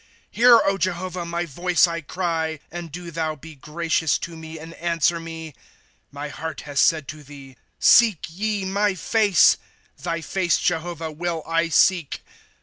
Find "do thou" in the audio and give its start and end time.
2.91-3.35